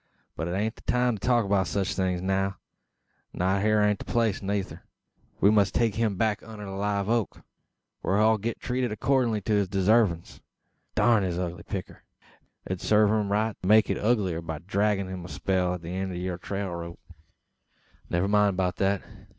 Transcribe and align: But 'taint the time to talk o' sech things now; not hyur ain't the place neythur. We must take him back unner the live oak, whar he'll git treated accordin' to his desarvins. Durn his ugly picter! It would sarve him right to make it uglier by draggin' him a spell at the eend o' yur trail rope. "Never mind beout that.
But 0.35 0.45
'taint 0.45 0.77
the 0.77 0.81
time 0.81 1.19
to 1.19 1.27
talk 1.27 1.45
o' 1.47 1.63
sech 1.63 1.85
things 1.85 2.23
now; 2.23 2.57
not 3.33 3.61
hyur 3.61 3.83
ain't 3.83 3.99
the 3.99 4.05
place 4.05 4.39
neythur. 4.41 4.81
We 5.39 5.51
must 5.51 5.75
take 5.75 5.93
him 5.93 6.15
back 6.15 6.41
unner 6.41 6.65
the 6.65 6.71
live 6.71 7.07
oak, 7.07 7.43
whar 8.01 8.17
he'll 8.17 8.39
git 8.39 8.59
treated 8.59 8.91
accordin' 8.91 9.39
to 9.43 9.53
his 9.53 9.67
desarvins. 9.67 10.41
Durn 10.95 11.21
his 11.21 11.37
ugly 11.37 11.61
picter! 11.61 12.01
It 12.65 12.69
would 12.71 12.81
sarve 12.81 13.11
him 13.11 13.31
right 13.31 13.55
to 13.61 13.67
make 13.67 13.91
it 13.91 13.97
uglier 14.03 14.41
by 14.41 14.57
draggin' 14.57 15.07
him 15.07 15.23
a 15.23 15.29
spell 15.29 15.75
at 15.75 15.83
the 15.83 15.89
eend 15.89 16.11
o' 16.11 16.15
yur 16.15 16.39
trail 16.39 16.71
rope. 16.71 16.99
"Never 18.09 18.27
mind 18.27 18.57
beout 18.57 18.77
that. 18.77 19.03